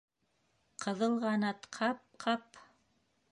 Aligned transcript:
Ҡыҙылғанат, 0.85 1.69
ҡап, 1.79 2.01
ҡап! 2.27 2.61